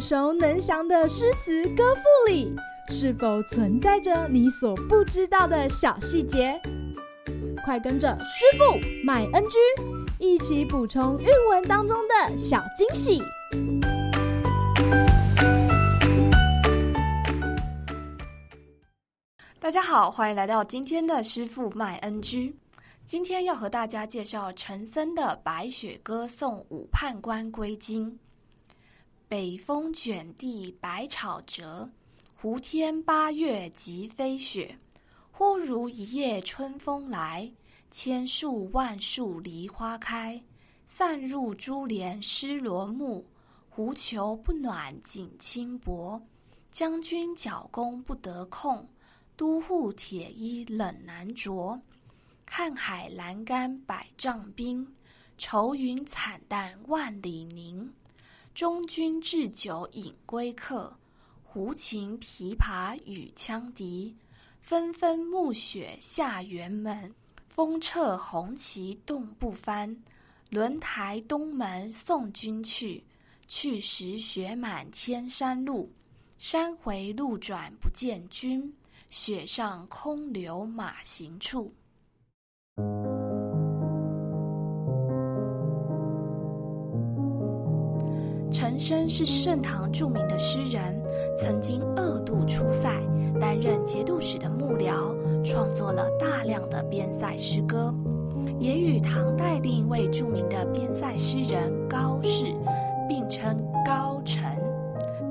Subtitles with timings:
[0.00, 2.56] 耳熟能详的诗词歌赋里，
[2.88, 6.58] 是否存在着你所不知道的小细节？
[7.62, 9.58] 快跟着师傅麦恩居
[10.18, 13.20] 一起补充韵文当中的小惊喜！
[19.58, 22.56] 大家好，欢迎来到今天的师傅麦恩居。
[23.04, 28.10] 今天要和大家介绍陈森的《白雪歌送武判官归京》。
[29.30, 31.88] 北风卷地白草折，
[32.34, 34.76] 胡天八月即飞雪。
[35.30, 37.48] 忽如一夜春风来，
[37.92, 40.42] 千树万树梨花开。
[40.84, 43.24] 散入珠帘湿罗幕，
[43.68, 46.20] 狐裘不暖锦衾薄。
[46.72, 48.84] 将军角弓不得控，
[49.36, 51.80] 都护铁衣冷难着。
[52.48, 54.92] 瀚海阑干百丈冰，
[55.38, 57.88] 愁云惨淡万里凝。
[58.54, 60.92] 中军置酒饮归客，
[61.42, 64.14] 胡琴琵琶与羌笛。
[64.60, 67.12] 纷纷暮雪下辕门，
[67.48, 69.96] 风掣红旗动不翻。
[70.50, 73.02] 轮台东门送君去，
[73.48, 75.90] 去时雪满天山路。
[76.38, 78.72] 山回路转不见君，
[79.08, 81.72] 雪上空留马行处。
[88.80, 90.98] 陈森是盛唐著名的诗人，
[91.36, 92.90] 曾经二度出塞，
[93.38, 95.14] 担任节度使的幕僚，
[95.44, 97.94] 创作了大量的边塞诗歌，
[98.58, 102.46] 也与唐代另一位著名的边塞诗人高适
[103.06, 104.42] 并称高陈。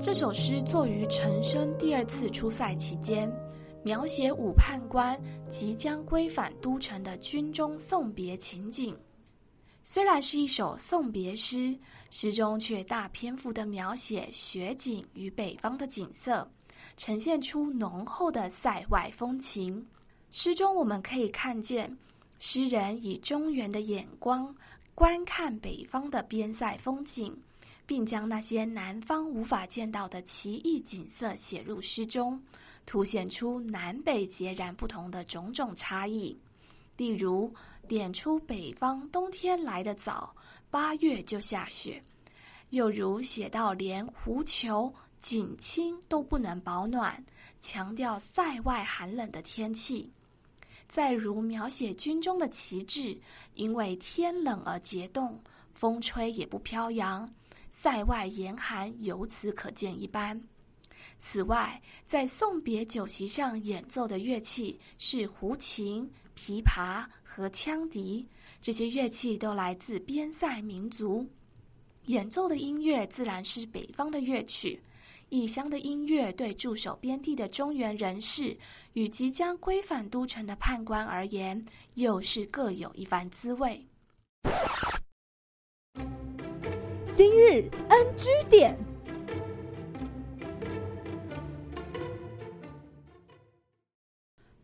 [0.00, 3.32] 这首诗作于陈升第二次出塞期间，
[3.84, 5.16] 描写武判官
[5.48, 8.92] 即将归返都城的军中送别情景。
[9.88, 11.72] 虽然是一首送别诗，
[12.10, 16.50] 诗中却大篇幅地描写雪景与北方的景色，
[16.96, 19.86] 呈现出浓厚的塞外风情。
[20.28, 21.96] 诗中我们可以看见，
[22.40, 24.52] 诗人以中原的眼光
[24.92, 27.32] 观看北方的边塞风景，
[27.86, 32.42] 并将那些南方无法见到的奇异景色写入诗中，
[32.86, 36.36] 凸显出南北截然不同的种种差异。
[36.96, 37.52] 例如，
[37.86, 40.34] 点出北方冬天来得早，
[40.70, 42.00] 八月就下雪；
[42.70, 47.22] 又如写到连狐裘、锦衾都不能保暖，
[47.60, 50.08] 强调塞外寒冷的天气；
[50.88, 53.18] 再如描写军中的旗帜，
[53.54, 55.38] 因为天冷而结冻，
[55.72, 57.30] 风吹也不飘扬，
[57.70, 60.40] 塞外严寒由此可见一斑。
[61.20, 66.10] 此外，在送别酒席上演奏的乐器是胡琴。
[66.36, 68.26] 琵琶和羌笛，
[68.60, 71.26] 这些乐器都来自边塞民族，
[72.04, 74.80] 演奏的音乐自然是北方的乐曲。
[75.28, 78.56] 异乡的音乐对驻守边地的中原人士
[78.92, 83.84] 与即将归返都城的判官而言，又是各有一番滋味。
[87.12, 88.85] 今日 NG 点。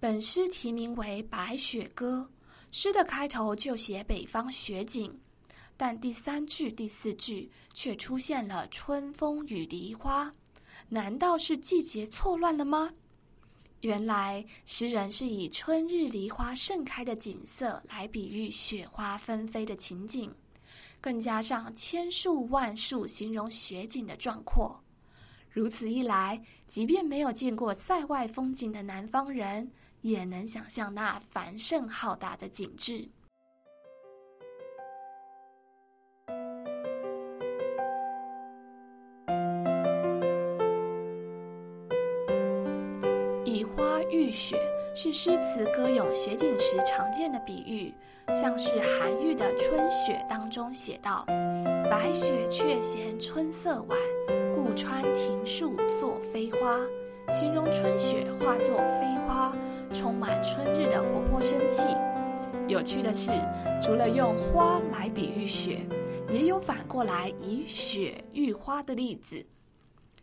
[0.00, 2.26] 本诗题名为《白雪歌》，
[2.74, 5.14] 诗的开头就写北方雪景，
[5.76, 10.34] 但第三句、第四句却出现了春风与梨花，
[10.88, 12.90] 难道是季节错乱了吗？
[13.82, 20.34] 原来诗人是以春日梨花盛开的景色来比喻雪花纷飞的情景，
[20.98, 24.82] 更加上千树万树形容雪景的壮阔。
[25.50, 29.70] 如此一来，即便没有见过塞外风景的南方人，
[30.02, 33.08] 也能想象那繁盛浩大的景致。
[43.44, 44.56] 以花喻雪
[44.94, 47.92] 是诗词歌咏雪景时常见的比喻，
[48.28, 51.24] 像是韩愈的《春雪》当中写道
[51.90, 53.98] ：“白雪却嫌春色晚，
[54.54, 56.78] 故穿庭树作飞花。”
[57.38, 59.39] 形容春雪化作飞花。
[59.92, 61.82] 充满春日的活泼生气。
[62.68, 63.32] 有趣的是，
[63.82, 65.84] 除了用花来比喻雪，
[66.32, 69.44] 也有反过来以雪喻花的例子。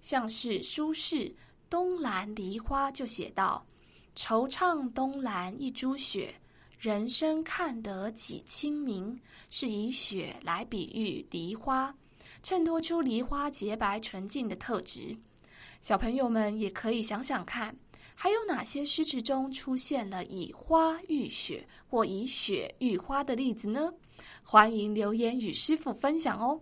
[0.00, 1.28] 像是苏轼
[1.70, 3.64] 《东兰梨花》就写道
[4.16, 6.34] ：“惆怅东兰一株雪，
[6.80, 9.16] 人生看得几清明。”
[9.48, 11.94] 是以雪来比喻梨花，
[12.42, 15.16] 衬托出梨花洁白纯净的特质。
[15.80, 17.72] 小朋友们也可以想想看。
[18.22, 23.92] 还有哪些诗词中出现了以花喻雪或以雪喻花的例子呢？
[24.44, 26.60] 欢迎留言与师傅分享哦。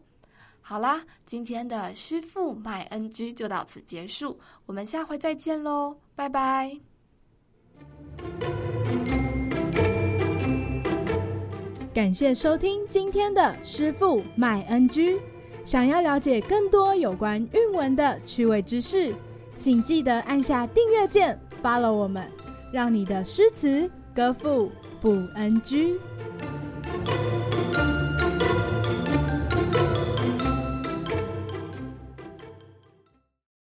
[0.63, 6.75] 好啦，今天的师父麦恩居就到此结束，我们下回再见喽，拜拜。
[11.93, 15.21] 感谢收听今天的师父麦恩居。
[15.67, 19.15] 想要了解更多有关韵文的趣味知识，
[19.59, 22.25] 请记得按下订阅键发了我们，
[22.73, 24.71] 让你的诗词歌赋
[25.01, 25.99] 不 NG。